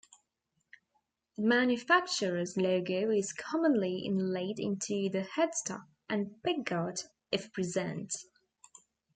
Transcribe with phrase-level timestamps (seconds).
[1.37, 8.11] The manufacturer's logo is commonly inlaid into the headstock and pickguard, if present.